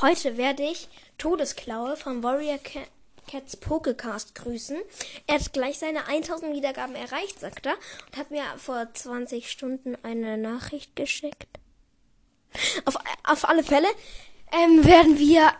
[0.00, 2.60] Heute werde ich Todesklaue vom Warrior
[3.26, 4.78] Cats Pokecast grüßen.
[5.26, 7.74] Er hat gleich seine 1000 Wiedergaben erreicht, sagt er,
[8.06, 11.48] und hat mir vor 20 Stunden eine Nachricht geschickt.
[12.84, 13.88] Auf, auf alle Fälle
[14.52, 15.52] ähm, werden wir,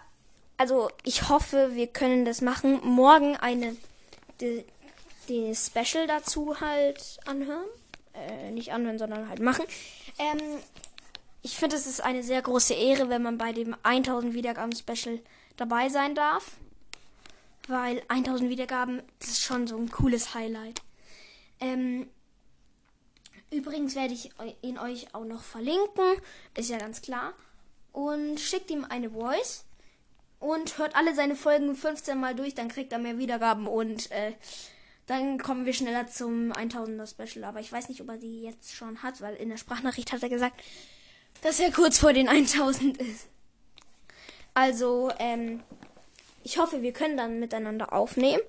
[0.57, 3.75] also ich hoffe, wir können das machen, morgen eine
[4.41, 4.65] die,
[5.29, 7.67] die Special dazu halt anhören.
[8.15, 9.65] Äh, nicht anhören, sondern halt machen.
[10.17, 10.61] Ähm,
[11.43, 15.21] ich finde, es ist eine sehr große Ehre, wenn man bei dem 1000 Wiedergaben Special
[15.57, 16.57] dabei sein darf.
[17.69, 20.83] Weil 1000 Wiedergaben, das ist schon so ein cooles Highlight.
[21.61, 22.09] Ähm,
[23.51, 24.31] übrigens werde ich
[24.63, 26.17] ihn euch auch noch verlinken,
[26.57, 27.35] ist ja ganz klar.
[27.93, 29.65] Und schickt ihm eine Voice
[30.41, 34.33] und hört alle seine Folgen 15 Mal durch, dann kriegt er mehr Wiedergaben und äh,
[35.07, 37.45] dann kommen wir schneller zum 1000er Special.
[37.45, 40.23] Aber ich weiß nicht, ob er die jetzt schon hat, weil in der Sprachnachricht hat
[40.23, 40.63] er gesagt,
[41.43, 43.29] dass er kurz vor den 1000 ist.
[44.55, 45.63] Also, ähm,
[46.43, 48.43] ich hoffe, wir können dann miteinander aufnehmen.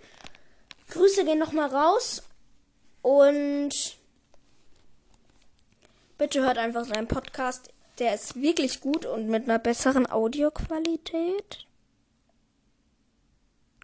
[0.90, 2.24] Grüße gehen nochmal raus
[3.02, 3.72] und
[6.18, 7.70] bitte hört einfach seinen Podcast.
[8.00, 11.68] Der ist wirklich gut und mit einer besseren Audioqualität.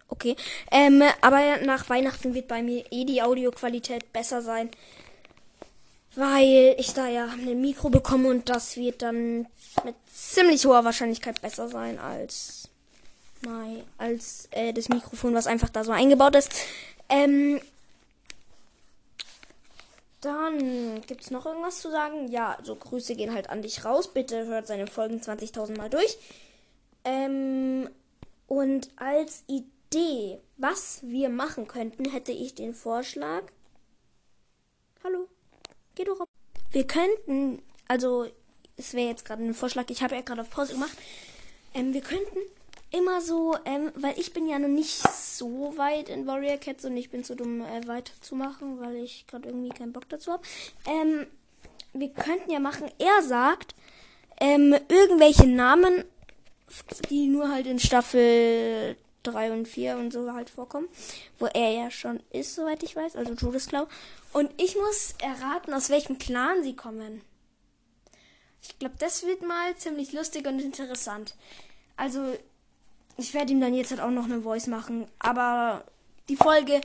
[0.08, 0.36] Okay.
[0.70, 4.70] Ähm, aber nach Weihnachten wird bei mir eh die Audioqualität besser sein.
[6.16, 9.46] Weil ich da ja ein Mikro bekomme und das wird dann
[9.84, 12.68] mit ziemlich hoher Wahrscheinlichkeit besser sein als
[13.42, 16.50] mein, als äh, das Mikrofon, was einfach da so eingebaut ist.
[17.08, 17.60] Ähm,
[20.20, 22.28] dann gibt es noch irgendwas zu sagen?
[22.28, 24.12] Ja, so Grüße gehen halt an dich raus.
[24.12, 26.18] Bitte hört seine Folgen 20.000 Mal durch.
[27.04, 27.88] Ähm,
[28.48, 33.42] und als Idee, was wir machen könnten, hätte ich den Vorschlag.
[35.96, 36.28] Geh doch auf.
[36.70, 38.26] Wir könnten, also
[38.76, 40.96] es wäre jetzt gerade ein Vorschlag, ich habe ja gerade auf Pause gemacht.
[41.74, 42.38] Ähm, wir könnten
[42.90, 46.96] immer so, ähm, weil ich bin ja noch nicht so weit in Warrior Cats und
[46.96, 50.42] ich bin zu dumm äh, weiterzumachen, weil ich gerade irgendwie keinen Bock dazu habe.
[50.86, 51.26] Ähm,
[51.92, 53.74] wir könnten ja machen, er sagt
[54.38, 56.04] ähm, irgendwelche Namen,
[57.08, 60.88] die nur halt in Staffel 3 und 4 und so halt vorkommen,
[61.38, 63.86] wo er ja schon ist, soweit ich weiß, also Todesklau.
[64.32, 67.22] Und ich muss erraten, aus welchem Clan sie kommen.
[68.62, 71.34] Ich glaube, das wird mal ziemlich lustig und interessant.
[71.96, 72.20] Also,
[73.16, 75.84] ich werde ihm dann jetzt halt auch noch eine Voice machen, aber
[76.28, 76.80] die Folge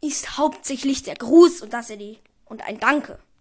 [0.00, 3.18] ist hauptsächlich der Gruß und dass er die und ein Danke.